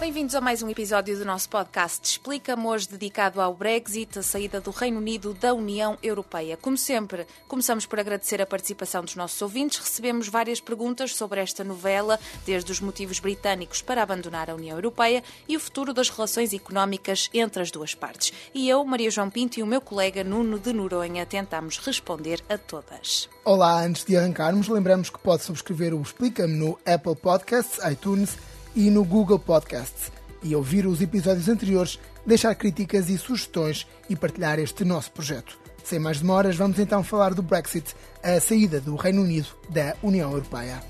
[0.00, 4.60] Bem-vindos a mais um episódio do nosso podcast Explica-me, hoje dedicado ao Brexit, a saída
[4.60, 6.56] do Reino Unido da União Europeia.
[6.56, 9.80] Como sempre, começamos por agradecer a participação dos nossos ouvintes.
[9.80, 12.16] Recebemos várias perguntas sobre esta novela,
[12.46, 17.28] desde os motivos britânicos para abandonar a União Europeia e o futuro das relações económicas
[17.34, 18.32] entre as duas partes.
[18.54, 22.56] E eu, Maria João Pinto e o meu colega Nuno de Noronha tentamos responder a
[22.56, 23.28] todas.
[23.44, 28.36] Olá, antes de arrancarmos, lembramos que pode subscrever o Explica-me no Apple Podcasts, iTunes
[28.78, 30.12] e no Google Podcasts.
[30.40, 35.58] E ouvir os episódios anteriores, deixar críticas e sugestões e partilhar este nosso projeto.
[35.82, 40.30] Sem mais demoras, vamos então falar do Brexit, a saída do Reino Unido da União
[40.30, 40.80] Europeia.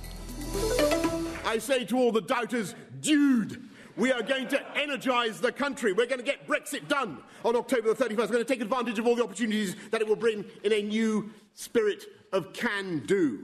[1.47, 3.59] I say to all the doubters, dude,
[3.97, 5.95] we are going to energize the country.
[5.95, 8.19] We're going to get Brexit done on October the 31st.
[8.19, 10.83] We're going to take advantage of all the opportunities that it will bring in a
[10.83, 12.05] new spirit.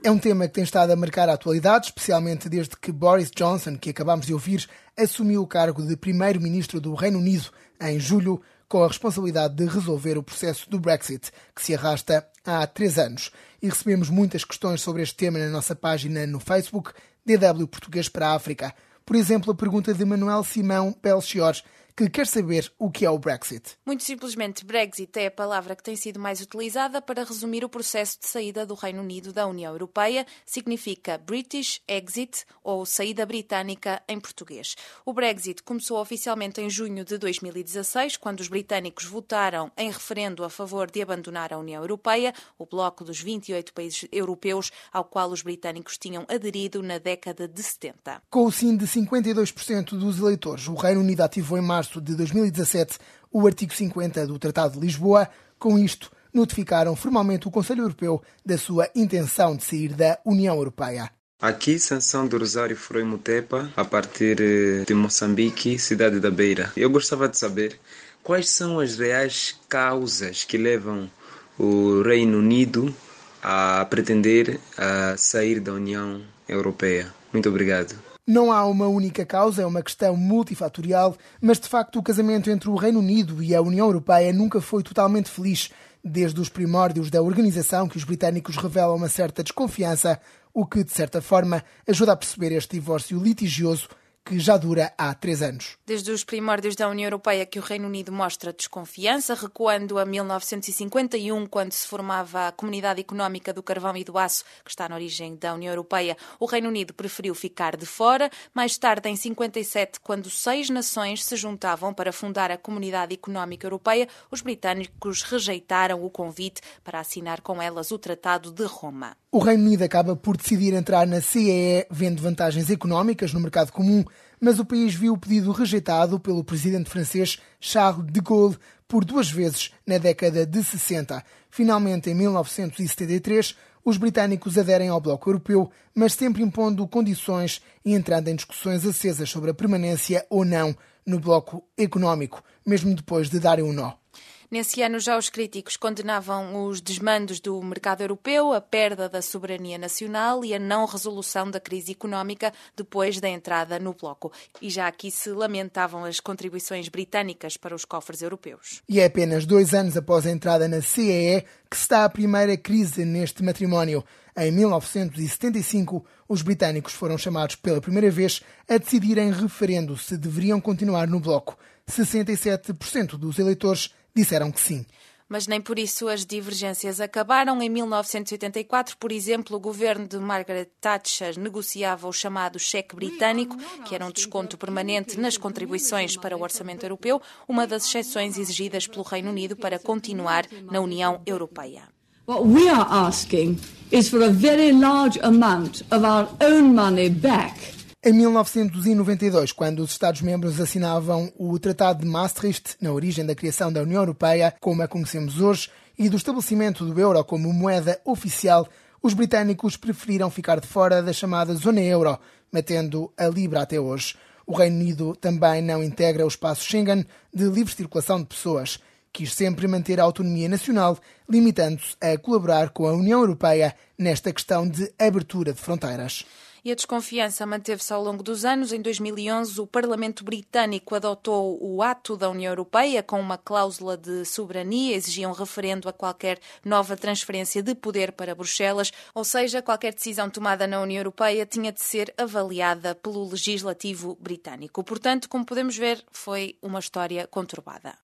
[0.05, 3.77] É um tema que tem estado a marcar a atualidade, especialmente desde que Boris Johnson,
[3.77, 8.83] que acabamos de ouvir, assumiu o cargo de primeiro-ministro do Reino Unido em julho, com
[8.83, 13.31] a responsabilidade de resolver o processo do Brexit, que se arrasta há três anos.
[13.63, 16.93] E recebemos muitas questões sobre este tema na nossa página no Facebook,
[17.25, 18.75] DW Português para a África.
[19.07, 21.55] Por exemplo, a pergunta de Manuel Simão Belchior,
[21.97, 23.77] que quer saber o que é o Brexit.
[23.87, 28.19] Muito simplesmente, Brexit é a palavra que tem sido mais utilizada para resumir o processo
[28.21, 30.27] de saída do Reino Unido da União Europeia.
[30.45, 34.75] Significa British Exit ou saída britânica em português.
[35.07, 40.51] O Brexit começou oficialmente em junho de 2016, quando os britânicos votaram em referendo a
[40.51, 45.43] favor de abandonar a União Europeia, o bloco dos 28 países europeus ao qual os
[45.43, 48.21] britânicos tinham aderido na década de 70.
[48.29, 52.15] Com o sim de 52% dos eleitores, o Reino Unido ativou em março março de
[52.15, 52.99] 2017
[53.31, 55.29] o artigo 50 do Tratado de Lisboa.
[55.59, 61.11] Com isto, notificaram formalmente o Conselho Europeu da sua intenção de sair da União Europeia.
[61.41, 66.73] Aqui, Sanção do Rosário Frei Mutepa, a partir eh, de Moçambique, cidade da Beira.
[66.75, 67.79] Eu gostava de saber
[68.23, 71.11] quais são as reais causas que levam
[71.59, 72.95] o Reino Unido
[73.43, 77.13] a pretender a sair da União Europeia.
[77.31, 77.95] Muito obrigado.
[78.27, 82.71] Não há uma única causa, é uma questão multifatorial, mas de facto o casamento entre
[82.71, 85.71] o Reino Unido e a União Europeia nunca foi totalmente feliz.
[86.03, 90.19] Desde os primórdios da organização que os britânicos revelam uma certa desconfiança,
[90.55, 93.89] o que, de certa forma, ajuda a perceber este divórcio litigioso
[94.25, 95.77] que já dura há três anos.
[95.87, 101.47] Desde os primórdios da União Europeia que o Reino Unido mostra desconfiança, recuando a 1951,
[101.47, 105.37] quando se formava a Comunidade Económica do Carvão e do Aço, que está na origem
[105.37, 108.31] da União Europeia, o Reino Unido preferiu ficar de fora.
[108.55, 114.09] Mais tarde, em 57, quando seis nações se juntavam para fundar a Comunidade Económica Europeia,
[114.31, 119.17] os britânicos rejeitaram o convite para assinar com elas o Tratado de Roma.
[119.35, 124.05] O Reino Unido acaba por decidir entrar na CEE, vendo vantagens económicas no mercado comum,
[124.41, 128.57] mas o país viu o pedido rejeitado pelo presidente francês Charles de Gaulle
[128.87, 131.25] por duas vezes na década de 60.
[131.51, 138.29] Finalmente, em 1973, os britânicos aderem ao Bloco Europeu, mas sempre impondo condições e entrando
[138.29, 140.75] em discussões acesas sobre a permanência ou não
[141.07, 144.04] no Bloco Económico, mesmo depois de darem um nó.
[144.51, 149.79] Nesse ano, já os críticos condenavam os desmandos do mercado europeu, a perda da soberania
[149.79, 154.33] nacional e a não resolução da crise económica depois da entrada no bloco.
[154.61, 158.83] E já aqui se lamentavam as contribuições britânicas para os cofres europeus.
[158.89, 163.05] E é apenas dois anos após a entrada na CEE que está a primeira crise
[163.05, 164.05] neste matrimónio.
[164.37, 170.61] Em 1975, os britânicos foram chamados pela primeira vez a decidir em referendo se deveriam
[170.61, 171.59] continuar no bloco.
[171.89, 174.87] 67% dos eleitores disseram que sim.
[175.29, 177.61] Mas nem por isso as divergências acabaram.
[177.63, 183.95] Em 1984, por exemplo, o governo de Margaret Thatcher negociava o chamado cheque britânico, que
[183.95, 189.03] era um desconto permanente nas contribuições para o orçamento europeu, uma das exceções exigidas pelo
[189.03, 191.89] Reino Unido para continuar na União Europeia.
[192.27, 193.59] What we are asking
[193.91, 197.74] is for a very large amount of our own money back
[198.07, 203.81] em 1992, quando os Estados-membros assinavam o Tratado de Maastricht, na origem da criação da
[203.81, 208.69] União Europeia, como a conhecemos hoje, e do estabelecimento do euro como moeda oficial,
[209.03, 212.19] os britânicos preferiram ficar de fora da chamada zona euro,
[212.53, 214.17] mantendo a libra até hoje.
[214.47, 218.79] O Reino Unido também não integra o espaço Schengen de livre circulação de pessoas.
[219.15, 224.69] Quis sempre manter a autonomia nacional, limitando-se a colaborar com a União Europeia nesta questão
[224.69, 226.27] de abertura de fronteiras.
[226.65, 228.73] E a desconfiança manteve-se ao longo dos anos.
[228.73, 234.25] Em 2011, o Parlamento Britânico adotou o Ato da União Europeia com uma cláusula de
[234.25, 239.93] soberania, exigia um referendo a qualquer nova transferência de poder para Bruxelas, ou seja, qualquer
[239.93, 244.83] decisão tomada na União Europeia tinha de ser avaliada pelo legislativo britânico.
[244.83, 247.95] Portanto, como podemos ver, foi uma história conturbada.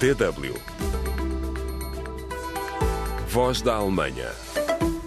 [0.00, 0.54] DW
[3.28, 4.43] Voz da Alemanha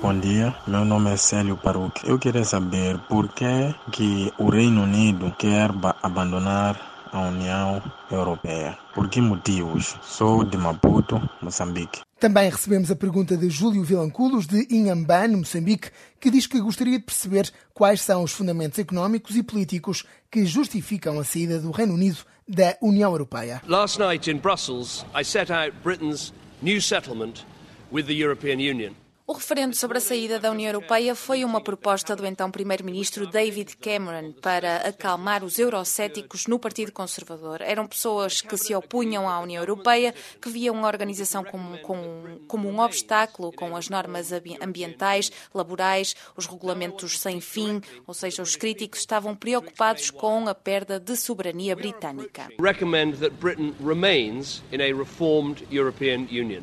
[0.08, 2.10] Bom dia, meu nome é Célio Paruque.
[2.10, 5.70] Eu queria saber por que, que o Reino Unido quer
[6.02, 8.78] abandonar a União Europeia.
[8.96, 9.98] Por que motivos?
[10.02, 12.04] Sou de Maputo, Moçambique.
[12.22, 17.04] Também recebemos a pergunta de Júlio Vilanculos, de Inhambane, Moçambique, que diz que gostaria de
[17.04, 22.20] perceber quais são os fundamentos económicos e políticos que justificam a saída do Reino Unido
[22.48, 23.62] da União Europeia.
[23.68, 26.32] Last night in Brussels, I set out Britain's
[26.62, 27.46] new settlement
[27.92, 28.96] with the European Union.
[29.30, 33.76] O referendo sobre a saída da União Europeia foi uma proposta do então primeiro-ministro David
[33.76, 37.62] Cameron para acalmar os eurocéticos no Partido Conservador.
[37.62, 42.70] Eram pessoas que se opunham à União Europeia, que viam a organização como, como, como
[42.70, 44.32] um obstáculo com as normas
[44.62, 51.02] ambientais, laborais, os regulamentos sem fim, ou seja, os críticos estavam preocupados com a perda
[51.02, 52.48] de soberania britânica.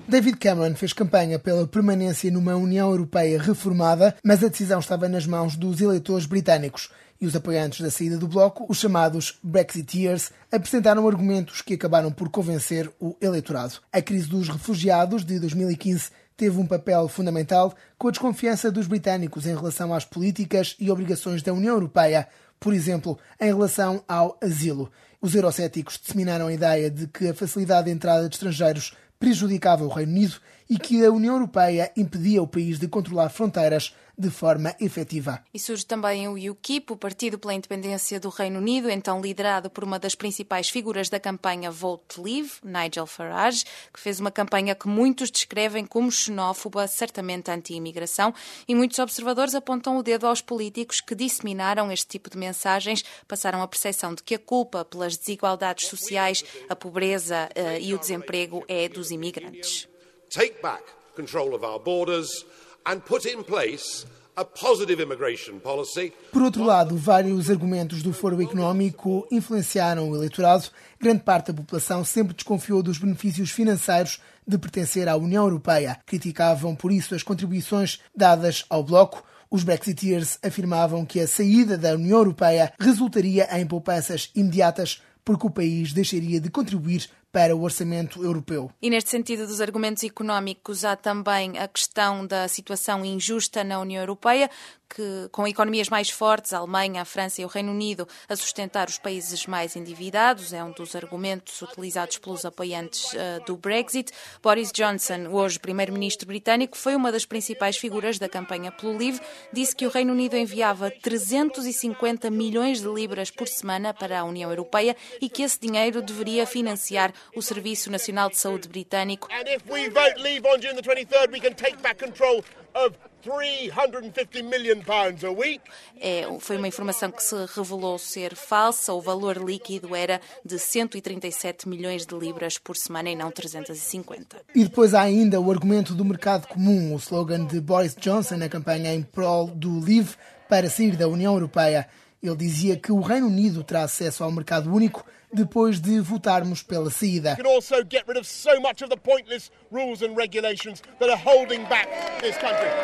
[0.09, 5.27] David Cameron fez campanha pela permanência numa União Europeia reformada, mas a decisão estava nas
[5.27, 6.91] mãos dos eleitores britânicos.
[7.21, 12.29] E os apoiantes da saída do bloco, os chamados Brexiteers, apresentaram argumentos que acabaram por
[12.29, 13.81] convencer o eleitorado.
[13.93, 19.47] A crise dos refugiados de 2015 teve um papel fundamental com a desconfiança dos britânicos
[19.47, 22.29] em relação às políticas e obrigações da União Europeia,
[22.59, 24.91] por exemplo, em relação ao asilo.
[25.21, 29.89] Os eurocéticos disseminaram a ideia de que a facilidade de entrada de estrangeiros prejudicava o
[29.89, 30.37] Reino Unido
[30.69, 35.43] e que a União Europeia impedia o país de controlar fronteiras de forma efetiva.
[35.53, 39.83] E surge também o UKIP, o Partido pela Independência do Reino Unido, então liderado por
[39.83, 44.87] uma das principais figuras da campanha Vote Leave, Nigel Farage, que fez uma campanha que
[44.87, 48.33] muitos descrevem como xenófoba, certamente anti-imigração,
[48.69, 53.63] e muitos observadores apontam o dedo aos políticos que disseminaram este tipo de mensagens, passaram
[53.63, 58.65] a percepção de que a culpa pelas desigualdades sociais, a pobreza uh, e o desemprego
[58.69, 59.89] é dos imigrantes.
[60.31, 60.83] Take back
[61.15, 62.45] control of our borders
[62.87, 66.13] and put in place a positive immigration policy.
[66.33, 70.71] Por outro lado, vários argumentos do Fórum Económico influenciaram o eleitorado.
[71.01, 75.99] Grande parte da população sempre desconfiou dos benefícios financeiros de pertencer à União Europeia.
[76.05, 79.25] Criticavam, por isso, as contribuições dadas ao bloco.
[79.51, 85.51] Os Brexiteers afirmavam que a saída da União Europeia resultaria em poupanças imediatas porque o
[85.51, 88.71] país deixaria de contribuir para o orçamento europeu.
[88.81, 94.01] E neste sentido dos argumentos económicos, há também a questão da situação injusta na União
[94.01, 94.49] Europeia,
[94.89, 98.89] que, com economias mais fortes, a Alemanha, a França e o Reino Unido, a sustentar
[98.89, 104.13] os países mais endividados, é um dos argumentos utilizados pelos apoiantes uh, do Brexit.
[104.43, 109.75] Boris Johnson, hoje primeiro-ministro britânico, foi uma das principais figuras da campanha pelo Livre, disse
[109.75, 114.97] que o Reino Unido enviava 350 milhões de libras por semana para a União Europeia
[115.21, 119.29] e que esse dinheiro deveria financiar o Serviço Nacional de Saúde britânico.
[119.33, 122.43] And if we vote leave on June the 23rd, we can take back control
[122.75, 125.63] of 350 million pounds a week.
[126.01, 128.93] É, foi uma informação que se revelou ser falsa.
[128.93, 134.43] O valor líquido era de 137 milhões de libras por semana e não 350.
[134.55, 138.49] E depois há ainda o argumento do mercado comum, o slogan de Boris Johnson na
[138.49, 140.15] campanha em prol do Leave
[140.49, 141.89] para sair da União Europeia.
[142.23, 145.05] Ele dizia que o Reino Unido terá acesso ao mercado único
[145.35, 147.37] depois de votarmos pela saída.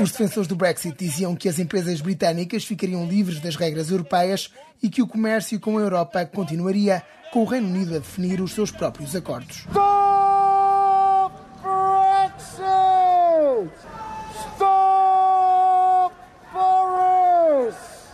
[0.02, 4.50] Os defensores do Brexit diziam que as empresas britânicas ficariam livres das regras europeias
[4.82, 7.02] e que o comércio com a Europa continuaria,
[7.32, 9.66] com o Reino Unido a definir os seus próprios acordos.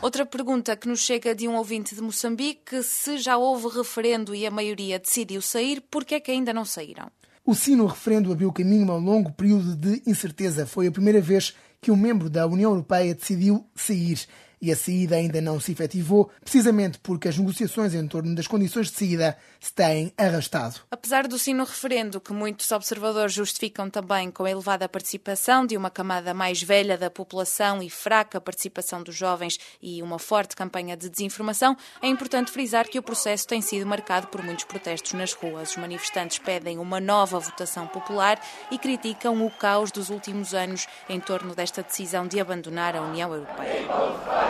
[0.07, 4.47] Outra pergunta que nos chega de um ouvinte de Moçambique: se já houve referendo e
[4.47, 7.11] a maioria decidiu sair, por que é que ainda não saíram?
[7.45, 10.65] O sim no referendo abriu caminho a um longo período de incerteza.
[10.65, 14.29] Foi a primeira vez que um membro da União Europeia decidiu sair.
[14.61, 18.91] E a saída ainda não se efetivou, precisamente porque as negociações em torno das condições
[18.91, 20.81] de saída se têm arrastado.
[20.91, 25.77] Apesar do sim no referendo, que muitos observadores justificam também com a elevada participação de
[25.77, 30.97] uma camada mais velha da população e fraca participação dos jovens e uma forte campanha
[30.97, 35.33] de desinformação, é importante frisar que o processo tem sido marcado por muitos protestos nas
[35.33, 35.71] ruas.
[35.71, 41.21] Os manifestantes pedem uma nova votação popular e criticam o caos dos últimos anos em
[41.21, 44.46] torno desta decisão de abandonar a União Europeia.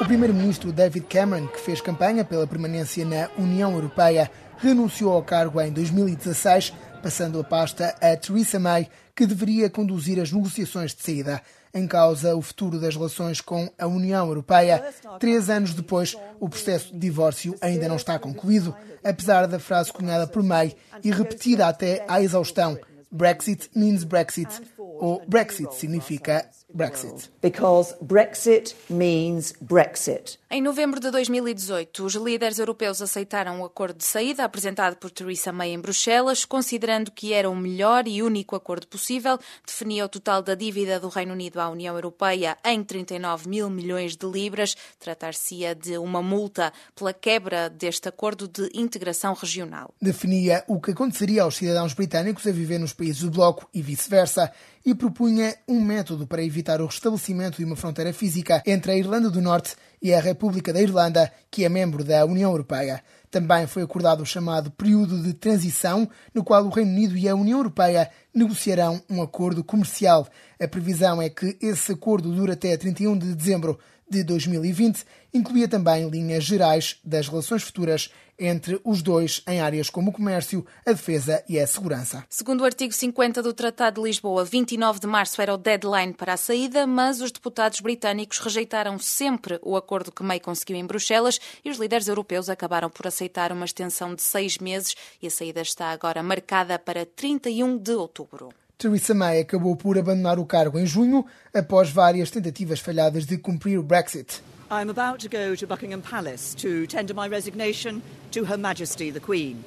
[0.00, 5.60] O primeiro-ministro David Cameron, que fez campanha pela permanência na União Europeia, renunciou ao cargo
[5.60, 6.72] em 2016,
[7.02, 11.42] passando a pasta a Theresa May, que deveria conduzir as negociações de saída.
[11.74, 14.82] Em causa o futuro das relações com a União Europeia.
[15.18, 20.26] Três anos depois, o processo de divórcio ainda não está concluído, apesar da frase cunhada
[20.26, 22.78] por May e repetida até à exaustão:
[23.10, 27.30] Brexit means Brexit, ou Brexit significa Brexit.
[27.40, 30.38] Because Brexit means Brexit.
[30.50, 35.52] Em novembro de 2018, os líderes europeus aceitaram o acordo de saída apresentado por Theresa
[35.52, 39.38] May em Bruxelas, considerando que era o melhor e único acordo possível.
[39.66, 44.16] Definia o total da dívida do Reino Unido à União Europeia em 39 mil milhões
[44.16, 44.76] de libras.
[44.98, 49.94] Tratar-se-ia de uma multa pela quebra deste acordo de integração regional.
[50.00, 54.52] Definia o que aconteceria aos cidadãos britânicos a viver nos países do Bloco e vice-versa
[54.90, 59.28] e propunha um método para evitar o restabelecimento de uma fronteira física entre a Irlanda
[59.28, 63.04] do Norte e a República da Irlanda, que é membro da União Europeia.
[63.30, 67.34] Também foi acordado o chamado período de transição, no qual o Reino Unido e a
[67.34, 70.26] União Europeia negociarão um acordo comercial.
[70.58, 73.78] A previsão é que esse acordo dure até 31 de dezembro
[74.10, 80.10] de 2020 incluía também linhas gerais das relações futuras entre os dois em áreas como
[80.10, 82.24] o comércio, a defesa e a segurança.
[82.30, 86.34] Segundo o artigo 50 do Tratado de Lisboa, 29 de março era o deadline para
[86.34, 91.40] a saída, mas os deputados britânicos rejeitaram sempre o acordo que May conseguiu em Bruxelas
[91.64, 95.60] e os líderes europeus acabaram por aceitar uma extensão de seis meses e a saída
[95.60, 98.50] está agora marcada para 31 de outubro.
[98.78, 103.76] Theresa May acabou por abandonar o cargo em junho, após várias tentativas falhadas de cumprir
[103.76, 104.40] o Brexit.
[104.70, 109.18] I'm about to go to Buckingham Palace to tender my resignation to Her Majesty the
[109.18, 109.64] Queen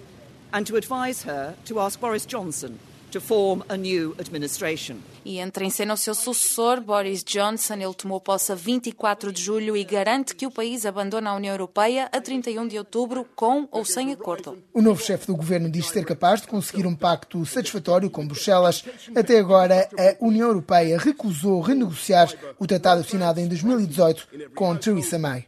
[0.54, 2.80] and to advise her to ask Boris Johnson
[3.12, 4.98] to form a new administration.
[5.24, 7.76] E entra em cena o seu sucessor, Boris Johnson.
[7.76, 11.54] Ele tomou posse a 24 de julho e garante que o país abandona a União
[11.54, 14.58] Europeia a 31 de outubro, com ou sem acordo.
[14.74, 18.84] O novo chefe do governo diz ser capaz de conseguir um pacto satisfatório com Bruxelas.
[19.16, 25.46] Até agora, a União Europeia recusou renegociar o tratado assinado em 2018 com Theresa May.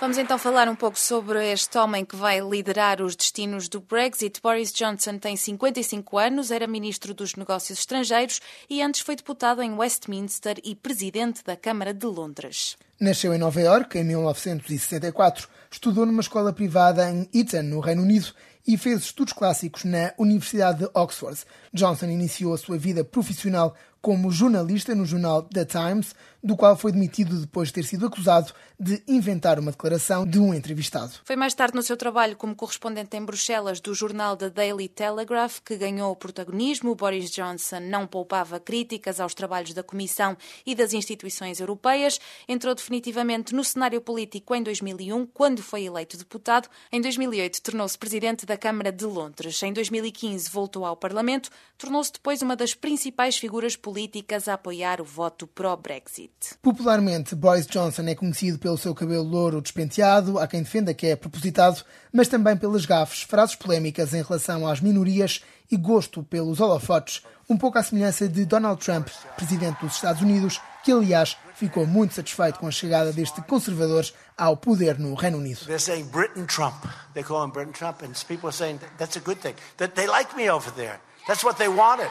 [0.00, 4.40] Vamos então falar um pouco sobre este homem que vai liderar os destinos do Brexit.
[4.42, 4.87] Boris Johnson
[5.20, 10.74] tem 55 anos, era ministro dos Negócios Estrangeiros e antes foi deputado em Westminster e
[10.74, 12.76] presidente da Câmara de Londres.
[13.00, 18.32] Nasceu em Nova York em 1964, estudou numa escola privada em Eton, no Reino Unido,
[18.66, 21.42] e fez estudos clássicos na Universidade de Oxford.
[21.72, 26.92] Johnson iniciou a sua vida profissional como jornalista no jornal The Times, do qual foi
[26.92, 31.12] demitido depois de ter sido acusado de inventar uma declaração de um entrevistado.
[31.24, 35.58] Foi mais tarde no seu trabalho como correspondente em Bruxelas do jornal The Daily Telegraph
[35.64, 36.94] que ganhou o protagonismo.
[36.94, 42.20] Boris Johnson não poupava críticas aos trabalhos da Comissão e das instituições europeias.
[42.48, 46.68] Entrou definitivamente no cenário político em 2001, quando foi eleito deputado.
[46.92, 49.60] Em 2008 tornou-se presidente da Câmara de Londres.
[49.62, 51.50] Em 2015 voltou ao Parlamento.
[51.76, 56.27] Tornou-se depois uma das principais figuras políticas a apoiar o voto pró-Brexit.
[56.62, 61.16] Popularmente, Boris Johnson é conhecido pelo seu cabelo louro despenteado, há quem defenda que é
[61.16, 61.82] propositado,
[62.12, 67.56] mas também pelas gafes, frases polémicas em relação às minorias e gosto pelos holofotes, um
[67.56, 72.58] pouco à semelhança de Donald Trump, presidente dos Estados Unidos, que aliás ficou muito satisfeito
[72.58, 74.06] com a chegada deste conservador
[74.36, 75.64] ao poder no Reino Unido.
[75.66, 76.76] They're saying Britain Trump.
[77.14, 79.54] They call him Britain Trump, and people are saying that's a good thing.
[79.78, 81.00] That they like me over there.
[81.26, 82.10] That's what they wanted.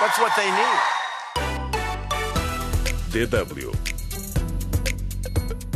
[0.00, 1.03] That's what they need.
[3.14, 3.70] DW.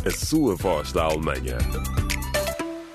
[0.05, 1.57] A sua voz da Alemanha.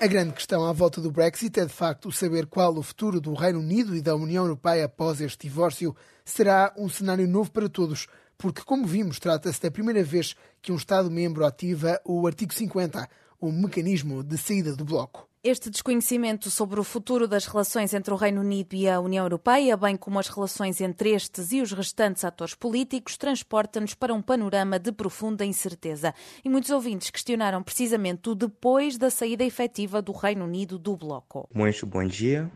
[0.02, 3.34] A grande questão à volta do Brexit é de facto saber qual o futuro do
[3.34, 5.96] Reino Unido e da União Europeia após este divórcio.
[6.26, 8.08] Será um cenário novo para todos,
[8.38, 13.08] porque, como vimos, trata-se da primeira vez que um Estado-membro ativa o artigo 50,
[13.40, 15.26] o mecanismo de saída do bloco.
[15.46, 19.76] Este desconhecimento sobre o futuro das relações entre o Reino Unido e a União Europeia,
[19.76, 24.80] bem como as relações entre estes e os restantes atores políticos, transporta-nos para um panorama
[24.80, 26.14] de profunda incerteza.
[26.46, 31.50] E muitos ouvintes questionaram precisamente o depois da saída efetiva do Reino Unido do bloco.
[31.54, 32.50] Muito bom dia.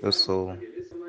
[0.00, 0.56] Eu sou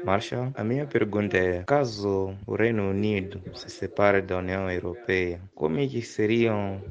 [0.04, 0.52] Marshall.
[0.56, 5.86] A minha pergunta é: caso o Reino Unido se separe da União Europeia, como é
[5.86, 6.82] que seriam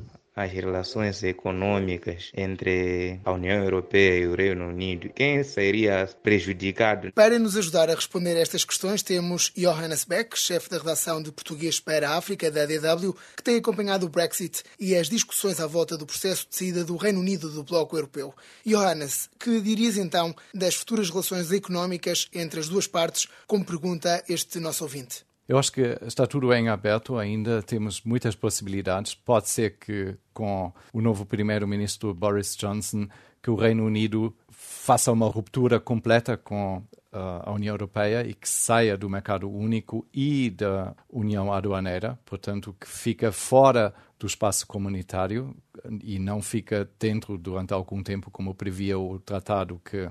[0.40, 7.12] as relações econômicas entre a União Europeia e o Reino Unido, quem seria prejudicado?
[7.12, 11.30] Para nos ajudar a responder a estas questões, temos Johannes Beck, chefe da redação de
[11.30, 15.66] Português para a África da DW, que tem acompanhado o Brexit e as discussões à
[15.66, 18.34] volta do processo de saída do Reino Unido do Bloco Europeu.
[18.64, 24.58] Johannes, que dirias então das futuras relações económicas entre as duas partes, como pergunta este
[24.58, 25.29] nosso ouvinte?
[25.50, 29.16] Eu acho que está tudo em aberto ainda, temos muitas possibilidades.
[29.16, 33.08] Pode ser que com o novo primeiro-ministro Boris Johnson,
[33.42, 38.48] que o Reino Unido faça uma ruptura completa com uh, a União Europeia e que
[38.48, 45.56] saia do mercado único e da União Aduaneira, portanto, que fica fora do espaço comunitário
[46.04, 50.10] e não fica dentro durante algum tempo, como previa o tratado que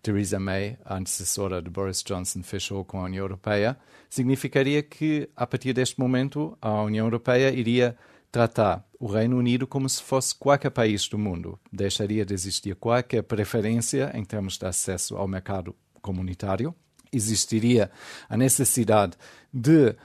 [0.00, 3.76] Theresa May, a antecessora de Boris Johnson, fechou com a União Europeia,
[4.08, 7.96] significaria que, a partir deste momento, a União Europeia iria
[8.30, 11.58] tratar o Reino Unido como se fosse qualquer país do mundo.
[11.72, 16.72] Deixaria de existir qualquer preferência em termos de acesso ao mercado comunitário.
[17.12, 17.90] Existiria
[18.28, 19.16] a necessidade
[19.52, 19.96] de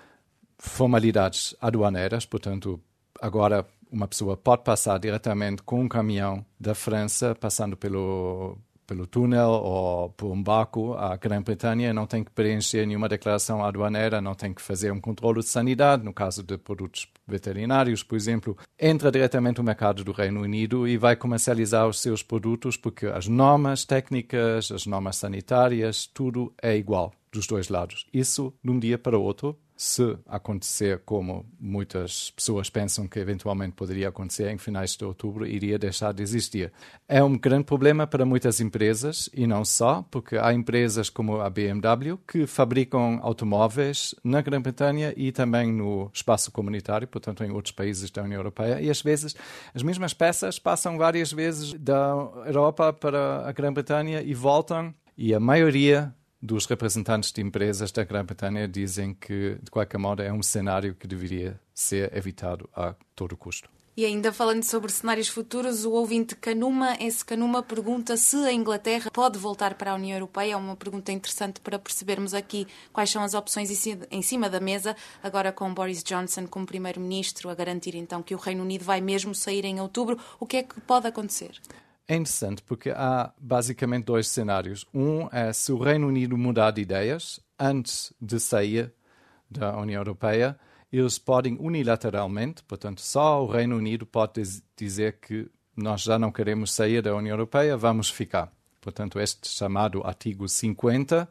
[0.57, 2.81] formalidades aduaneiras, portanto,
[3.25, 9.49] agora uma pessoa pode passar diretamente com um caminhão da França, passando pelo pelo túnel
[9.49, 14.53] ou por um barco à Grã-Bretanha, não tem que preencher nenhuma declaração aduaneira, não tem
[14.53, 19.57] que fazer um controle de sanidade, no caso de produtos veterinários, por exemplo, entra diretamente
[19.57, 24.71] no mercado do Reino Unido e vai comercializar os seus produtos porque as normas técnicas,
[24.71, 28.05] as normas sanitárias, tudo é igual dos dois lados.
[28.13, 33.73] Isso, de um dia para o outro, se acontecer como muitas pessoas pensam que eventualmente
[33.73, 36.71] poderia acontecer em finais de outubro, iria deixar de existir.
[37.07, 41.49] É um grande problema para muitas empresas e não só, porque há empresas como a
[41.49, 48.09] BMW que fabricam automóveis na Grã-Bretanha e também no espaço comunitário, portanto em outros países
[48.09, 49.35] da União Europeia, e às vezes
[49.73, 52.13] as mesmas peças passam várias vezes da
[52.45, 56.13] Europa para a Grã-Bretanha e voltam, e a maioria
[56.45, 61.07] dos representantes de empresas da Grã-Bretanha dizem que, de qualquer modo, é um cenário que
[61.07, 63.69] deveria ser evitado a todo custo.
[63.97, 69.09] E ainda falando sobre cenários futuros, o ouvinte Canuma, esse Canuma pergunta se a Inglaterra
[69.09, 70.51] pode voltar para a União Europeia.
[70.51, 73.69] É uma pergunta interessante para percebermos aqui quais são as opções
[74.11, 78.37] em cima da mesa, agora com Boris Johnson como Primeiro-Ministro, a garantir então que o
[78.37, 80.19] Reino Unido vai mesmo sair em outubro.
[80.41, 81.61] O que é que pode acontecer?
[82.07, 84.85] É interessante porque há basicamente dois cenários.
[84.93, 88.93] Um é se o Reino Unido mudar de ideias antes de sair
[89.49, 90.57] da União Europeia,
[90.91, 94.41] eles podem unilateralmente, portanto, só o Reino Unido pode
[94.77, 98.51] dizer que nós já não queremos sair da União Europeia, vamos ficar.
[98.79, 101.27] Portanto, este chamado artigo 50,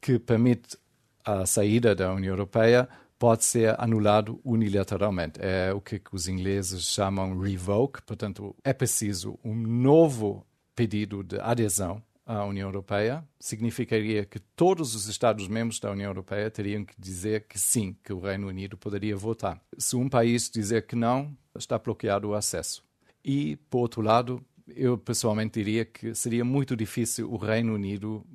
[0.00, 0.76] que permite
[1.24, 2.88] a saída da União Europeia,
[3.22, 5.38] pode ser anulado unilateralmente.
[5.40, 12.02] É o que os ingleses chamam revoke, portanto, é preciso um novo pedido de adesão
[12.26, 13.24] à União Europeia.
[13.38, 18.18] Significaria que todos os Estados-membros da União Europeia teriam que dizer que sim, que o
[18.18, 19.62] Reino Unido poderia votar.
[19.78, 22.82] Se um país dizer que não, está bloqueado o acesso.
[23.24, 28.26] E, por outro lado, eu pessoalmente diria que seria muito difícil o Reino Unido,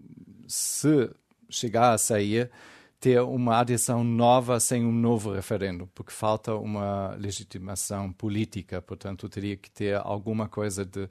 [0.48, 1.10] se
[1.50, 2.50] chegar a sair,
[3.00, 9.56] ter uma adesão nova sem um novo referendo, porque falta uma legitimação política, portanto teria
[9.56, 11.08] que ter alguma coisa de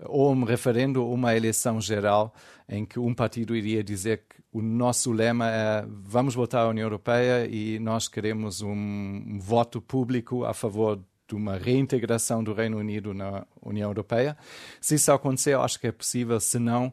[0.00, 2.34] ou um referendo ou uma eleição geral
[2.68, 6.86] em que um partido iria dizer que o nosso lema é vamos votar à União
[6.86, 13.12] Europeia e nós queremos um voto público a favor de uma reintegração do Reino Unido
[13.12, 14.36] na União Europeia.
[14.80, 16.92] Se isso acontecer, acho que é possível, se não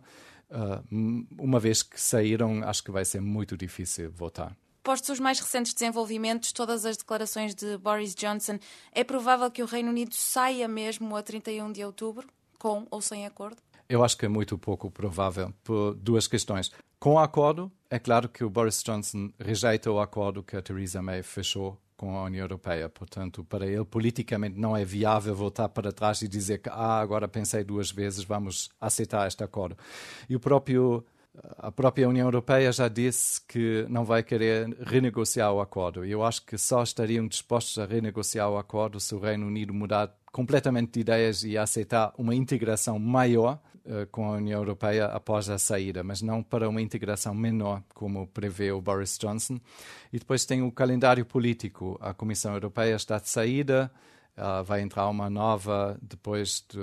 [0.56, 4.56] Uh, uma vez que saíram, acho que vai ser muito difícil votar.
[4.82, 8.58] Postos os mais recentes desenvolvimentos, todas as declarações de Boris Johnson,
[8.94, 13.26] é provável que o Reino Unido saia mesmo a 31 de outubro, com ou sem
[13.26, 13.58] acordo?
[13.90, 16.72] Eu acho que é muito pouco provável, por duas questões.
[17.00, 21.02] Com o acordo, é claro que o Boris Johnson rejeita o acordo que a Theresa
[21.02, 22.90] May fechou com a União Europeia.
[22.90, 27.28] Portanto, para ele, politicamente, não é viável voltar para trás e dizer que, ah, agora
[27.28, 29.78] pensei duas vezes, vamos aceitar este acordo.
[30.30, 31.06] E o próprio
[31.58, 36.06] a própria União Europeia já disse que não vai querer renegociar o acordo.
[36.06, 40.16] Eu acho que só estariam dispostos a renegociar o acordo se o Reino Unido mudar
[40.32, 43.60] completamente de ideias e aceitar uma integração maior
[44.12, 48.72] com a União Europeia após a saída, mas não para uma integração menor, como prevê
[48.72, 49.60] o Boris Johnson.
[50.12, 51.98] E depois tem o calendário político.
[52.02, 53.92] A Comissão Europeia está de saída,
[54.66, 56.80] vai entrar uma nova depois de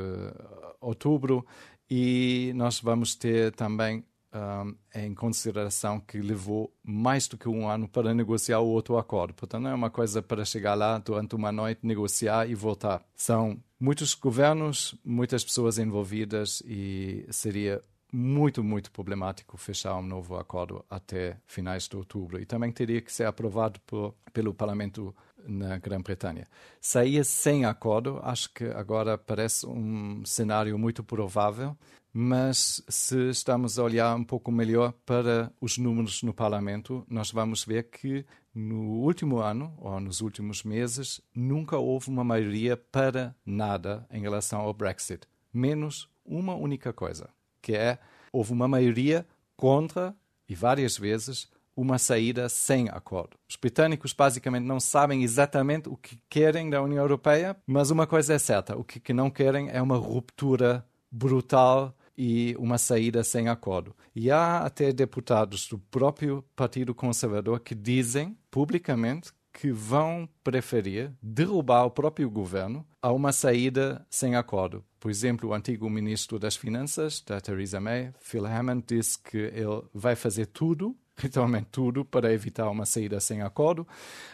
[0.80, 1.44] outubro,
[1.90, 7.88] e nós vamos ter também um, em consideração que levou mais do que um ano
[7.88, 9.34] para negociar o outro acordo.
[9.34, 13.02] Portanto, não é uma coisa para chegar lá durante uma noite, negociar e voltar.
[13.14, 20.84] São muitos governos, muitas pessoas envolvidas e seria muito, muito problemático fechar um novo acordo
[20.90, 22.40] até finais de outubro.
[22.40, 25.14] E também teria que ser aprovado por, pelo Parlamento
[25.46, 26.46] na Grã-Bretanha.
[26.80, 31.76] Sair sem acordo, acho que agora parece um cenário muito provável,
[32.12, 37.64] mas se estamos a olhar um pouco melhor para os números no Parlamento, nós vamos
[37.64, 44.06] ver que no último ano, ou nos últimos meses, nunca houve uma maioria para nada
[44.10, 45.26] em relação ao Brexit.
[45.52, 47.30] Menos uma única coisa,
[47.62, 47.98] que é
[48.30, 50.14] houve uma maioria contra,
[50.46, 53.38] e várias vezes, uma saída sem acordo.
[53.48, 58.34] Os britânicos basicamente não sabem exatamente o que querem da União Europeia, mas uma coisa
[58.34, 63.94] é certa: o que não querem é uma ruptura brutal e uma saída sem acordo.
[64.14, 71.84] E há até deputados do próprio Partido Conservador que dizem publicamente que vão preferir derrubar
[71.84, 74.84] o próprio governo a uma saída sem acordo.
[74.98, 79.82] Por exemplo, o antigo ministro das Finanças, da Theresa May, Phil Hammond, disse que ele
[79.92, 83.86] vai fazer tudo literalmente tudo para evitar uma saída sem acordo.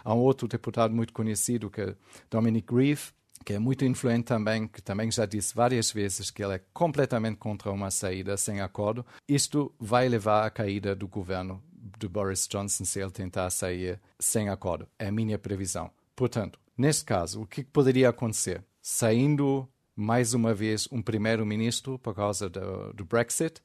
[0.05, 1.95] Há um outro deputado muito conhecido, que é
[2.31, 3.11] Dominic Grieve,
[3.45, 7.37] que é muito influente também, que também já disse várias vezes que ele é completamente
[7.37, 9.05] contra uma saída sem acordo.
[9.29, 11.63] Isto vai levar à caída do governo
[11.99, 14.87] de Boris Johnson se ele tentar sair sem acordo.
[14.99, 15.91] É a minha previsão.
[16.15, 18.63] Portanto, neste caso, o que poderia acontecer?
[18.81, 23.61] Saindo mais uma vez um primeiro-ministro por causa do, do Brexit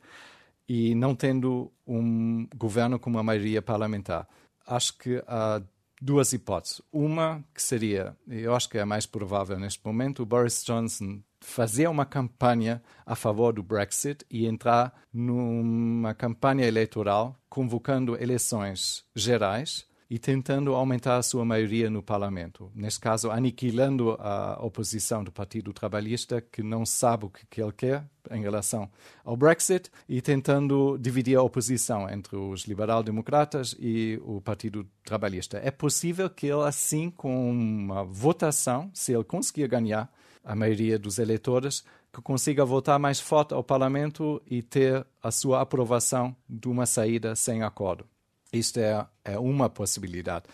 [0.68, 4.28] e não tendo um governo com uma maioria parlamentar.
[4.66, 5.62] Acho que há
[6.04, 6.82] duas hipóteses.
[6.92, 11.22] Uma que seria, eu acho que é a mais provável neste momento, o Boris Johnson
[11.39, 19.86] fazer uma campanha a favor do Brexit e entrar numa campanha eleitoral convocando eleições gerais
[20.13, 22.71] e tentando aumentar a sua maioria no parlamento.
[22.76, 28.06] Neste caso, aniquilando a oposição do Partido Trabalhista, que não sabe o que ele quer
[28.30, 28.88] em relação
[29.26, 35.60] ao Brexit, e tentando dividir a oposição entre os liberal-democratas e o Partido Trabalhista.
[35.63, 41.17] É possível que ele, assim, com uma votação, se ele conseguir ganhar, a maioria dos
[41.17, 46.86] eleitores, que consiga votar mais forte ao Parlamento e ter a sua aprovação de uma
[46.86, 48.06] saída sem acordo.
[48.54, 50.46] Isto é, é uma possibilidade.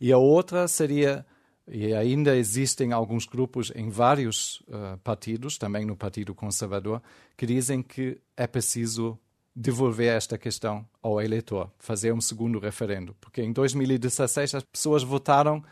[0.00, 1.26] E a outra seria,
[1.66, 7.02] e ainda existem alguns grupos em vários uh, partidos, também no Partido Conservador,
[7.36, 9.18] que dizem que é preciso
[9.54, 13.16] devolver esta questão ao eleitor, fazer um segundo referendo.
[13.20, 15.64] Porque em 2016 as pessoas votaram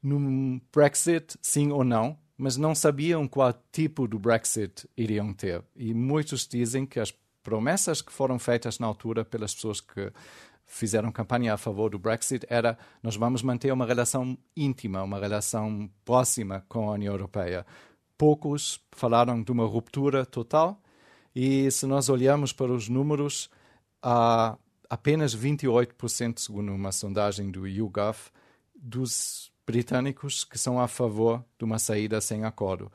[0.00, 5.64] no Brexit, sim ou não, mas não sabiam qual tipo de Brexit iriam ter.
[5.74, 10.12] E muitos dizem que as promessas que foram feitas na altura pelas pessoas que
[10.66, 15.90] fizeram campanha a favor do Brexit era nós vamos manter uma relação íntima, uma relação
[16.04, 17.66] próxima com a União Europeia.
[18.16, 20.80] Poucos falaram de uma ruptura total
[21.34, 23.50] e se nós olharmos para os números,
[24.00, 24.56] há
[24.88, 28.16] apenas 28%, segundo uma sondagem do YouGov,
[28.74, 32.92] dos britânicos que são a favor de uma saída sem acordo.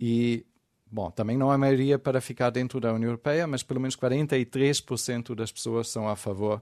[0.00, 0.44] E,
[0.90, 5.34] bom, também não há maioria para ficar dentro da União Europeia, mas pelo menos 43%
[5.34, 6.60] das pessoas são a favor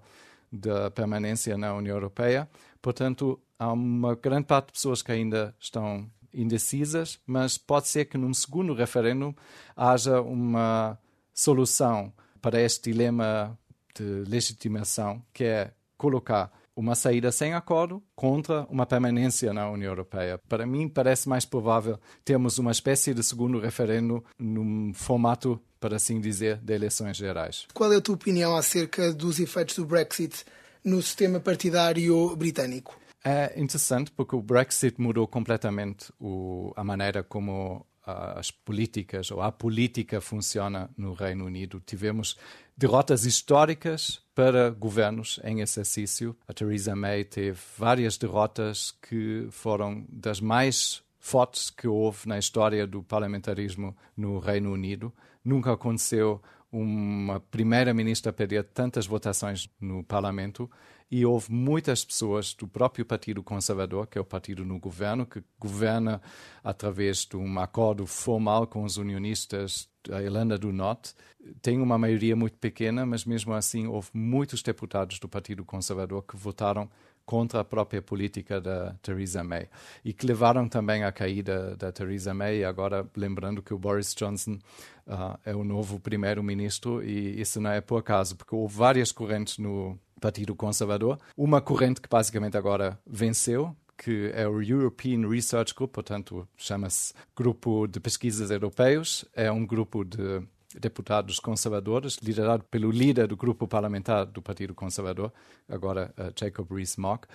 [0.54, 2.48] da permanência na União Europeia.
[2.80, 8.18] Portanto, há uma grande parte de pessoas que ainda estão indecisas, mas pode ser que
[8.18, 9.34] num segundo referendo
[9.76, 10.98] haja uma
[11.32, 13.58] solução para este dilema
[13.94, 20.40] de legitimação, que é colocar uma saída sem acordo contra uma permanência na União Europeia.
[20.48, 26.20] Para mim, parece mais provável termos uma espécie de segundo referendo num formato, para assim
[26.20, 27.66] dizer, de eleições gerais.
[27.72, 30.44] Qual é a tua opinião acerca dos efeitos do Brexit
[30.84, 32.98] no sistema partidário britânico?
[33.24, 39.50] É interessante porque o Brexit mudou completamente o, a maneira como as políticas ou a
[39.50, 41.82] política funciona no Reino Unido.
[41.84, 42.36] Tivemos
[42.76, 46.36] derrotas históricas para governos em exercício.
[46.48, 52.86] A Theresa May teve várias derrotas que foram das mais fortes que houve na história
[52.86, 55.12] do parlamentarismo no Reino Unido.
[55.44, 60.68] Nunca aconteceu uma primeira-ministra perder tantas votações no Parlamento
[61.14, 65.44] e houve muitas pessoas do próprio Partido Conservador, que é o partido no governo, que
[65.60, 66.20] governa
[66.64, 71.14] através de um acordo formal com os unionistas da Irlanda do Norte.
[71.62, 76.36] Tem uma maioria muito pequena, mas mesmo assim houve muitos deputados do Partido Conservador que
[76.36, 76.90] votaram
[77.24, 79.68] contra a própria política da Theresa May
[80.04, 82.64] e que levaram também à caída da Theresa May.
[82.64, 84.58] Agora, lembrando que o Boris Johnson
[85.06, 89.58] uh, é o novo primeiro-ministro e isso não é por acaso, porque houve várias correntes
[89.58, 91.18] no Partido Conservador.
[91.36, 97.86] Uma corrente que basicamente agora venceu, que é o European Research Group, portanto, chama-se Grupo
[97.86, 99.24] de Pesquisas Europeus.
[99.34, 100.42] É um grupo de
[100.78, 105.32] deputados conservadores, liderado pelo líder do grupo parlamentar do Partido Conservador,
[105.68, 107.26] agora uh, Jacob Rees-Mogg,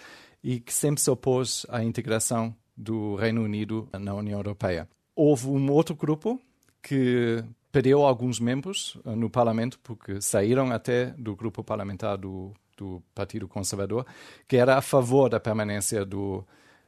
[0.44, 4.88] e que sempre se opôs à integração do Reino Unido na União Europeia.
[5.16, 6.40] Houve um outro grupo
[6.82, 13.04] que perdeu alguns membros uh, no Parlamento, porque saíram até do grupo parlamentar do, do
[13.14, 14.06] Partido Conservador,
[14.48, 16.46] que era a favor da permanência do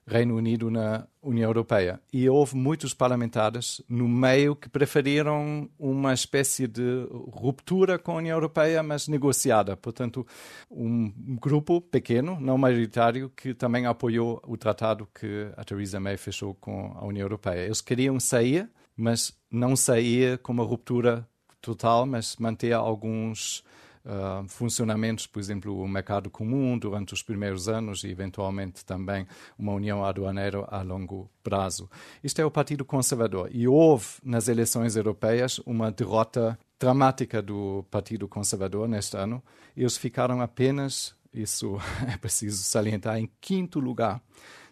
[0.08, 2.02] Reino Unido na União Europeia.
[2.12, 8.36] E houve muitos parlamentares no meio que preferiram uma espécie de ruptura com a União
[8.36, 9.78] Europeia, mas negociada.
[9.78, 10.26] Portanto,
[10.70, 16.56] um grupo pequeno, não maioritário, que também apoiou o tratado que a Theresa May fechou
[16.56, 17.66] com a União Europeia.
[17.66, 21.28] Eles queriam sair, mas não sair com uma ruptura
[21.62, 23.64] total, mas manter alguns
[24.06, 29.74] uh, funcionamentos, por exemplo, o mercado comum durante os primeiros anos e, eventualmente, também uma
[29.74, 31.90] união aduaneira a longo prazo.
[32.24, 33.50] Isto é o Partido Conservador.
[33.52, 39.44] E houve, nas eleições europeias, uma derrota dramática do Partido Conservador neste ano.
[39.78, 41.78] Eles ficaram apenas, isso
[42.12, 44.22] é preciso salientar, em quinto lugar.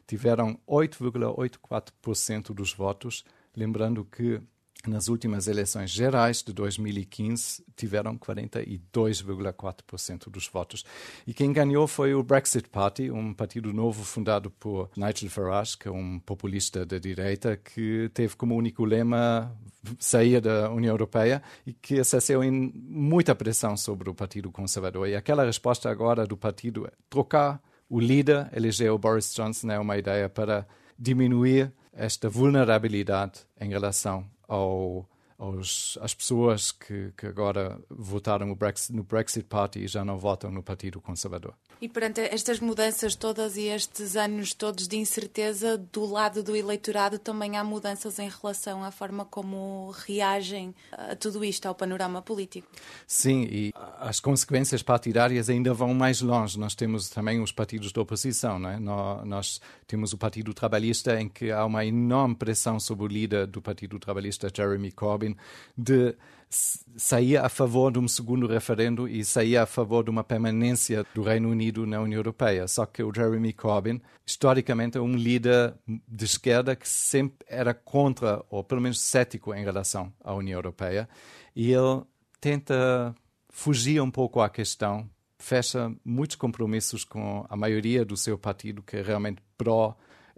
[0.08, 3.24] Tiveram 8,84% dos votos,
[3.56, 4.42] lembrando que
[4.88, 10.86] nas últimas eleições gerais de 2015 tiveram 42,4% dos votos.
[11.28, 15.90] E quem ganhou foi o Brexit Party, um partido novo fundado por Nigel Farage, que
[15.90, 19.54] é um populista da direita, que teve como único lema
[19.98, 25.10] sair da União Europeia e que exerceu muita pressão sobre o Partido Conservador.
[25.10, 29.80] E aquela resposta agora do partido é trocar o líder, eleger o Boris Johnson, é
[29.80, 30.66] uma ideia para
[30.98, 35.08] diminuir esta vulnerabilidade em relação ao,
[35.38, 40.52] aos, às pessoas que, que agora votaram Brexit, no Brexit Party e já não votam
[40.52, 41.54] no Partido Conservador.
[41.82, 47.18] E perante estas mudanças todas e estes anos todos de incerteza, do lado do eleitorado
[47.18, 52.68] também há mudanças em relação à forma como reagem a tudo isto, ao panorama político.
[53.08, 56.60] Sim, e as consequências partidárias ainda vão mais longe.
[56.60, 58.78] Nós temos também os partidos de oposição, não é?
[59.26, 63.62] Nós temos o Partido Trabalhista, em que há uma enorme pressão sobre o líder do
[63.62, 65.34] Partido Trabalhista, Jeremy Corbyn,
[65.78, 66.14] de
[66.50, 71.22] saía a favor de um segundo referendo e saía a favor de uma permanência do
[71.22, 72.68] Reino Unido na União Europeia.
[72.68, 75.76] Só que o Jeremy Corbyn, historicamente, é um líder
[76.08, 81.08] de esquerda que sempre era contra, ou pelo menos cético em relação à União Europeia,
[81.56, 82.02] e ele
[82.42, 83.14] tenta
[83.50, 88.98] fugir um pouco à questão, fecha muitos compromissos com a maioria do seu partido, que
[88.98, 89.42] é realmente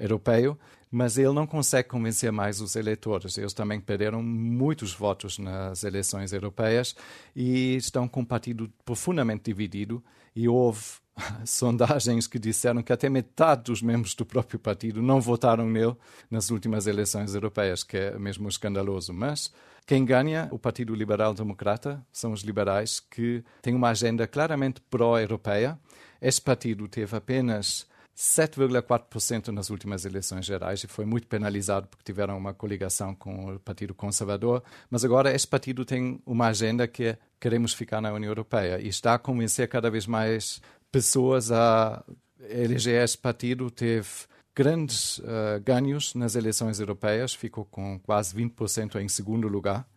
[0.02, 0.58] pró-europeu,
[0.90, 3.38] mas ele não consegue convencer mais os eleitores.
[3.38, 6.96] Eles também perderam muitos votos nas eleições europeias
[7.36, 10.04] e estão com um partido profundamente dividido.
[10.36, 10.82] E houve
[11.46, 15.96] sondagens que disseram que até metade dos membros do próprio partido não votaram nele
[16.30, 19.14] nas últimas eleições europeias, que é mesmo escandaloso.
[19.14, 19.52] Mas
[19.86, 25.80] quem ganha, o Partido Liberal Democrata, são os liberais que têm uma agenda claramente pró-europeia.
[26.22, 27.90] Este partido teve apenas
[28.22, 33.60] 7,4% nas últimas eleições gerais e foi muito penalizado porque tiveram uma coligação com o
[33.60, 34.62] Partido Conservador.
[34.92, 38.88] Mas agora este partido tem uma agenda que é queremos ficar na União Europeia e
[38.88, 42.04] está a convencer cada vez mais pessoas a
[42.48, 43.72] eleger este partido.
[43.72, 44.08] Teve
[44.56, 49.88] grandes uh, ganhos nas eleições europeias, ficou com quase 20% em segundo lugar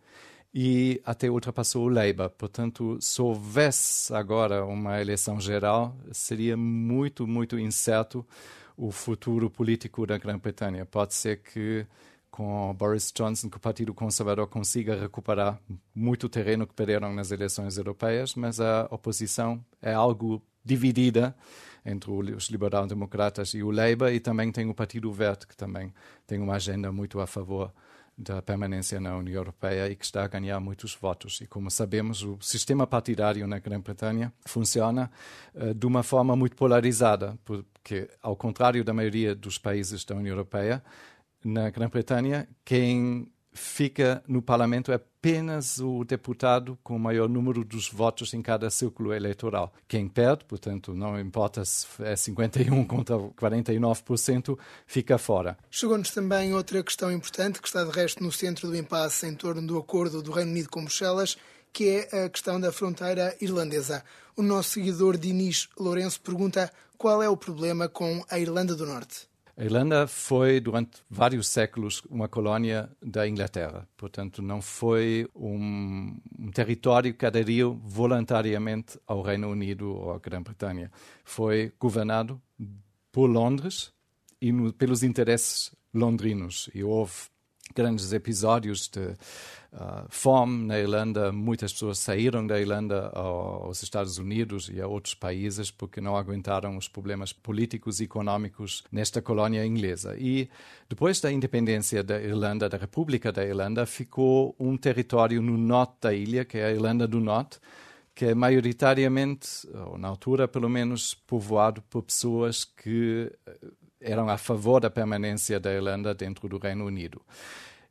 [0.57, 2.29] e até ultrapassou o Labour.
[2.29, 8.25] Portanto, se houvesse agora uma eleição geral, seria muito, muito incerto
[8.77, 10.85] o futuro político da Grã-Bretanha.
[10.85, 11.85] Pode ser que
[12.31, 15.59] com Boris Johnson, que o Partido Conservador consiga recuperar
[15.93, 21.35] muito terreno que perderam nas eleições europeias, mas a oposição é algo dividida
[21.85, 25.93] entre os liberal-democratas e o Labour, e também tem o Partido Verde, que também
[26.25, 27.73] tem uma agenda muito a favor
[28.17, 31.41] da permanência na União Europeia e que está a ganhar muitos votos.
[31.41, 35.11] E como sabemos, o sistema partidário na Grã-Bretanha funciona
[35.53, 40.33] uh, de uma forma muito polarizada, porque, ao contrário da maioria dos países da União
[40.33, 40.81] Europeia,
[41.43, 47.89] na Grã-Bretanha, quem fica no Parlamento é apenas o deputado com o maior número dos
[47.89, 49.73] votos em cada círculo eleitoral.
[49.87, 55.57] Quem perde, portanto, não importa se é 51 contra 49%, fica fora.
[55.71, 59.65] Chegou-nos também outra questão importante que está de resto no centro do impasse em torno
[59.65, 61.37] do acordo do Reino Unido com Bruxelas,
[61.73, 64.03] que é a questão da fronteira irlandesa.
[64.37, 69.27] O nosso seguidor Dinis Lourenço pergunta qual é o problema com a Irlanda do Norte.
[69.57, 73.87] A Irlanda foi, durante vários séculos, uma colónia da Inglaterra.
[73.95, 80.91] Portanto, não foi um, um território que aderiu voluntariamente ao Reino Unido ou à Grã-Bretanha.
[81.23, 82.41] Foi governado
[83.13, 83.93] por Londres
[84.41, 86.69] e no, pelos interesses londrinos.
[86.75, 87.13] E houve
[87.73, 91.31] grandes episódios de uh, fome na Irlanda.
[91.31, 96.77] Muitas pessoas saíram da Irlanda aos Estados Unidos e a outros países porque não aguentaram
[96.77, 100.15] os problemas políticos e económicos nesta colónia inglesa.
[100.17, 100.49] E
[100.87, 106.13] depois da independência da Irlanda, da República da Irlanda, ficou um território no norte da
[106.13, 107.59] ilha, que é a Irlanda do Norte,
[108.13, 113.29] que é maioritariamente, ou na altura pelo menos, povoado por pessoas que
[114.05, 117.21] eram a favor da permanência da Irlanda dentro do Reino Unido.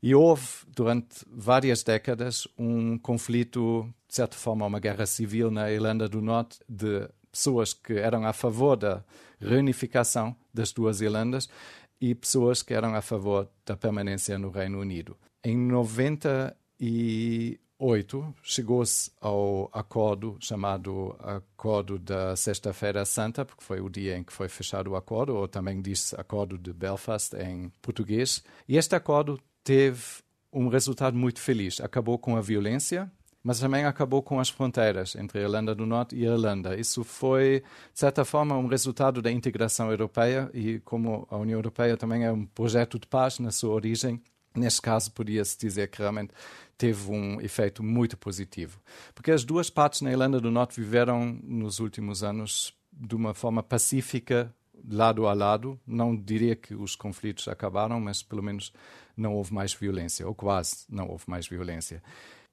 [0.03, 6.09] E houve, durante várias décadas, um conflito, de certa forma, uma guerra civil na Irlanda
[6.09, 9.03] do Norte de pessoas que eram a favor da
[9.41, 11.49] reunificação das duas Irlandas
[12.01, 15.17] e pessoas que eram a favor da permanência no Reino Unido.
[15.43, 23.91] Em 90 e 2008 chegou-se ao acordo chamado Acordo da Sexta-feira Santa, porque foi o
[23.91, 28.43] dia em que foi fechado o acordo, ou também diz Acordo de Belfast em português.
[28.67, 30.03] E este acordo teve
[30.51, 31.79] um resultado muito feliz.
[31.81, 36.17] Acabou com a violência, mas também acabou com as fronteiras entre a Irlanda do Norte
[36.17, 36.81] e a Irlanda.
[36.81, 41.99] Isso foi, de certa forma, um resultado da integração europeia e como a União Europeia
[41.99, 44.23] também é um projeto de paz na sua origem,
[44.55, 46.33] neste caso podia-se dizer que realmente
[46.77, 48.81] teve um efeito muito positivo.
[49.15, 53.63] Porque as duas partes na Irlanda do Norte viveram nos últimos anos de uma forma
[53.63, 54.55] pacífica,
[54.89, 55.79] lado a lado.
[55.87, 58.73] Não diria que os conflitos acabaram, mas pelo menos
[59.17, 62.03] não houve mais violência, ou quase não houve mais violência.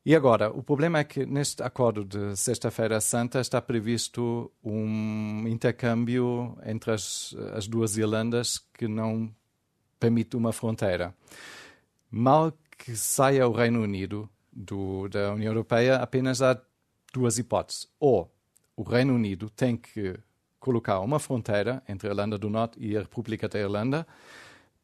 [0.03, 6.57] E agora, o problema é que neste acordo de Sexta-feira Santa está previsto um intercâmbio
[6.65, 9.31] entre as, as duas Irlandas que não
[9.99, 11.13] permite uma fronteira.
[12.11, 16.59] Mal que saia o Reino Unido do, da União Europeia, apenas há
[17.13, 17.87] duas hipóteses.
[17.99, 18.29] Ou
[18.75, 20.19] o Reino Unido tem que
[20.59, 24.05] colocar uma fronteira entre a Irlanda do Norte e a República da Irlanda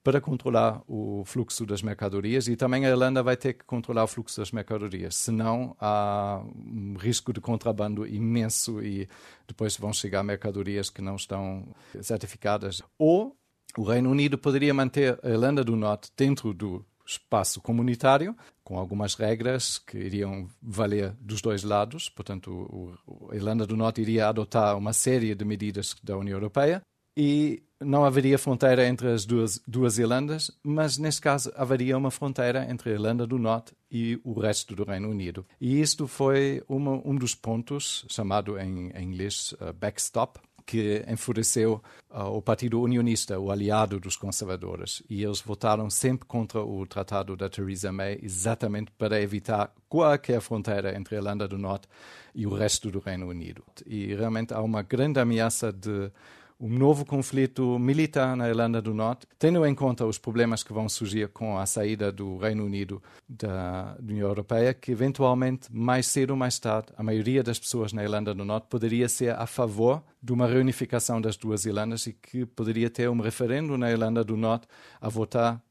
[0.03, 4.07] para controlar o fluxo das mercadorias e também a Irlanda vai ter que controlar o
[4.07, 9.09] fluxo das mercadorias, senão há um risco de contrabando imenso e
[9.45, 11.67] depois vão chegar mercadorias que não estão
[12.01, 12.81] certificadas.
[12.97, 13.35] Ou
[13.77, 19.15] o Reino Unido poderia manter a Irlanda do Norte dentro do espaço comunitário, com algumas
[19.15, 22.09] regras que iriam valer dos dois lados.
[22.09, 22.97] Portanto,
[23.31, 26.81] a Irlanda do Norte iria adotar uma série de medidas da União Europeia
[27.17, 32.69] e não haveria fronteira entre as duas, duas Irlandas, mas neste caso haveria uma fronteira
[32.69, 35.45] entre a Irlanda do Norte e o resto do Reino Unido.
[35.59, 41.81] E isto foi uma, um dos pontos, chamado em, em inglês uh, backstop, que enfureceu
[42.11, 47.37] uh, o Partido Unionista, o aliado dos conservadores, e eles votaram sempre contra o tratado
[47.37, 51.87] da Theresa May, exatamente para evitar qualquer fronteira entre a Irlanda do Norte
[52.35, 53.63] e o resto do Reino Unido.
[53.85, 56.11] E realmente há uma grande ameaça de
[56.59, 60.89] um novo conflito militar na Irlanda do Norte, tendo em conta os problemas que vão
[60.89, 66.35] surgir com a saída do Reino Unido da União Europeia, que eventualmente, mais cedo ou
[66.35, 70.33] mais tarde, a maioria das pessoas na Irlanda do Norte poderia ser a favor de
[70.33, 74.67] uma reunificação das duas Irlandas e que poderia ter um referendo na Irlanda do Norte
[74.99, 75.61] a votar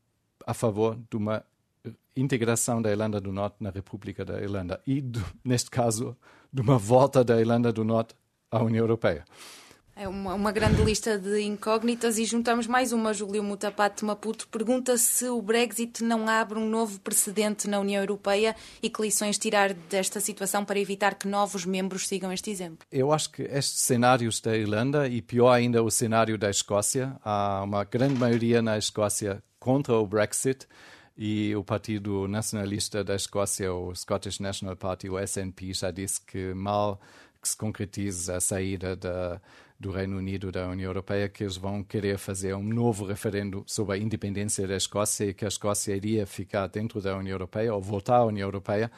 [0.46, 1.42] a favor de uma
[2.16, 5.04] integração da Irlanda do Norte na República da Irlanda e,
[5.44, 6.16] neste caso,
[6.52, 8.14] de uma volta da Irlanda do Norte
[8.50, 9.24] à União Europeia.
[9.98, 13.14] É uma, uma, grande lista de incógnitas e juntamos mais uma.
[13.14, 18.54] Júlio Mutapato Maputo pergunta se o Brexit não abre um novo precedente na União Europeia
[18.82, 22.86] e que lições tirar desta situação para evitar que novos membros sigam este exemplo.
[22.92, 27.62] Eu acho que estes cenários da Irlanda e pior ainda o cenário da Escócia, há
[27.64, 30.66] uma grande maioria na Escócia contra o Brexit
[31.16, 36.52] e o Partido Nacionalista da Escócia, o Scottish National Party, o SNP, já disse que
[36.52, 37.00] mal
[37.40, 39.40] que se concretize a saída da
[39.78, 43.96] do Reino Unido da União Europeia que eles vão querer fazer um novo referendo sobre
[43.96, 47.80] a independência da Escócia e que a Escócia iria ficar dentro da União Europeia ou
[47.80, 48.90] voltar à União Europeia.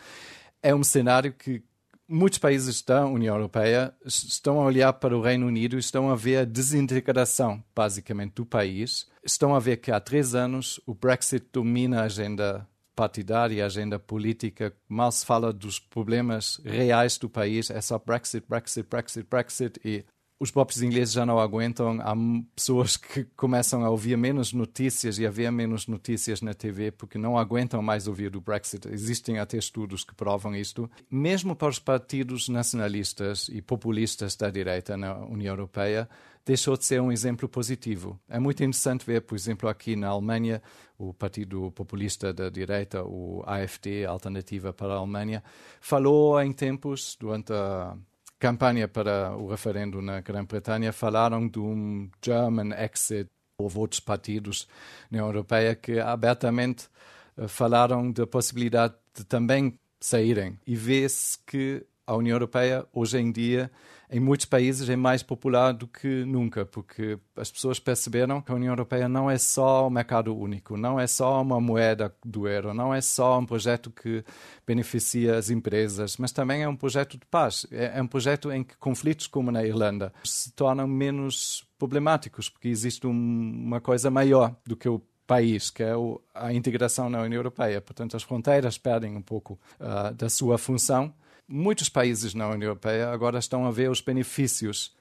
[0.62, 1.62] É um cenário que
[2.08, 6.16] muitos países da União Europeia estão a olhar para o Reino Unido e estão a
[6.16, 9.06] ver a desintegração, basicamente, do país.
[9.22, 13.98] Estão a ver que há três anos o Brexit domina a agenda partidária, a agenda
[13.98, 14.74] política.
[14.88, 17.70] Mal se fala dos problemas reais do país.
[17.70, 20.04] É só Brexit, Brexit, Brexit, Brexit e
[20.40, 22.00] os próprios ingleses já não aguentam.
[22.00, 22.14] Há
[22.54, 27.18] pessoas que começam a ouvir menos notícias e a ver menos notícias na TV porque
[27.18, 28.88] não aguentam mais ouvir do Brexit.
[28.88, 30.88] Existem até estudos que provam isto.
[31.10, 36.08] Mesmo para os partidos nacionalistas e populistas da direita na União Europeia,
[36.46, 38.18] deixou de ser um exemplo positivo.
[38.28, 40.62] É muito interessante ver, por exemplo, aqui na Alemanha,
[40.96, 45.42] o Partido Populista da Direita, o AfD, Alternativa para a Alemanha,
[45.80, 47.96] falou em tempos, durante a
[48.38, 53.26] campanha para o referendo na Grã-Bretanha falaram de um German exit.
[53.60, 54.68] Houve outros partidos
[55.10, 56.88] na União Europeia que abertamente
[57.36, 60.58] eh, falaram da possibilidade de também saírem.
[60.66, 63.70] E vê-se que a União Europeia, hoje em dia,
[64.10, 68.54] em muitos países é mais popular do que nunca, porque as pessoas perceberam que a
[68.54, 72.72] União Europeia não é só o mercado único, não é só uma moeda do euro,
[72.72, 74.24] não é só um projeto que
[74.66, 77.66] beneficia as empresas, mas também é um projeto de paz.
[77.70, 82.68] É, é um projeto em que conflitos como na Irlanda se tornam menos problemáticos, porque
[82.68, 85.92] existe um, uma coisa maior do que o país, que é
[86.34, 87.82] a integração na União Europeia.
[87.82, 91.12] Portanto, as fronteiras perdem um pouco uh, da sua função
[91.48, 94.94] muitos países na União Europeia agora estão a ver os benefícios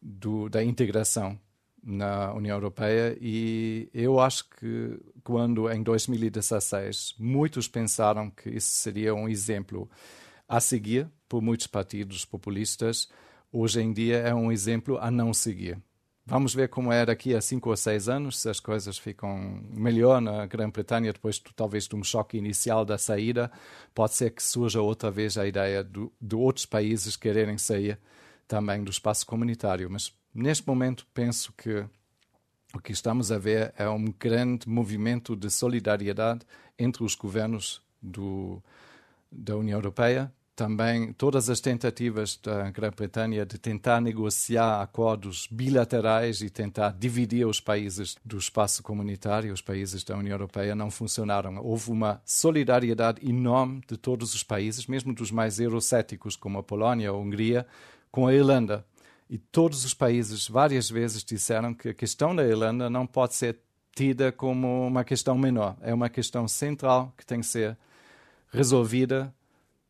[0.00, 1.38] do, da integração
[1.82, 9.12] na União Europeia e eu acho que quando em 2016 muitos pensaram que isso seria
[9.14, 9.90] um exemplo
[10.48, 13.08] a seguir por muitos partidos populistas,
[13.52, 15.82] hoje em dia é um exemplo a não seguir.
[16.24, 20.20] Vamos ver como é daqui a cinco ou seis anos, se as coisas ficam melhor
[20.20, 23.50] na Grã-Bretanha, depois talvez de um choque inicial da saída.
[23.92, 27.98] Pode ser que surja outra vez a ideia do, de outros países quererem sair
[28.46, 29.90] também do espaço comunitário.
[29.90, 31.84] Mas neste momento penso que
[32.72, 36.46] o que estamos a ver é um grande movimento de solidariedade
[36.78, 38.62] entre os governos do,
[39.30, 40.32] da União Europeia,
[40.62, 47.58] também todas as tentativas da Grã-Bretanha de tentar negociar acordos bilaterais e tentar dividir os
[47.58, 51.56] países do espaço comunitário, os países da União Europeia, não funcionaram.
[51.60, 57.10] Houve uma solidariedade enorme de todos os países, mesmo dos mais eurocéticos, como a Polónia
[57.10, 57.66] a Hungria,
[58.08, 58.86] com a Irlanda.
[59.28, 63.58] E todos os países várias vezes disseram que a questão da Irlanda não pode ser
[63.96, 65.76] tida como uma questão menor.
[65.80, 67.76] É uma questão central que tem que ser
[68.52, 69.34] resolvida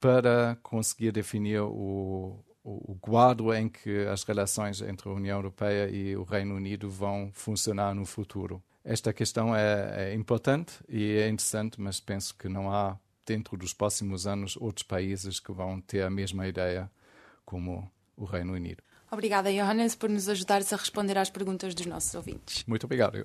[0.03, 6.17] para conseguir definir o, o, quadro em que as relações entre a União Europeia e
[6.17, 8.61] o Reino Unido vão funcionar no futuro.
[8.85, 13.73] Esta questão é, é importante e é interessante, mas penso que não há, dentro dos
[13.73, 16.91] próximos anos, outros países que vão ter a mesma ideia
[17.45, 18.83] como o Reino Unido.
[19.09, 22.65] Obrigada, Johannes, por nos ajudares a responder às perguntas dos nossos ouvintes.
[22.67, 23.25] Muito obrigado.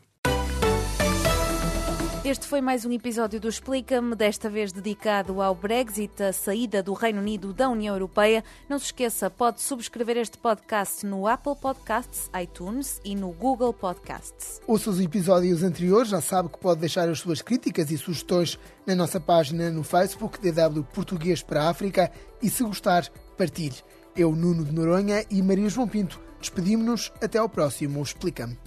[2.28, 6.92] Este foi mais um episódio do Explica-me, desta vez dedicado ao Brexit, a saída do
[6.92, 8.44] Reino Unido da União Europeia.
[8.68, 14.60] Não se esqueça, pode subscrever este podcast no Apple Podcasts, iTunes e no Google Podcasts.
[14.68, 18.94] Ouça os episódios anteriores, já sabe que pode deixar as suas críticas e sugestões na
[18.94, 22.12] nossa página no Facebook, DW Português para a África,
[22.44, 23.78] e se gostar, partilhe.
[24.18, 28.58] Eu, Nuno de Noronha e Maria João Pinto, despedimos-nos até ao próximo Explica-me.